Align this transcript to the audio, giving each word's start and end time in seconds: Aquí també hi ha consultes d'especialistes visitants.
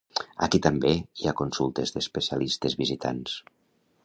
Aquí 0.45 0.59
també 0.67 0.93
hi 0.95 1.29
ha 1.29 1.35
consultes 1.43 1.95
d'especialistes 1.97 2.79
visitants. 2.85 3.41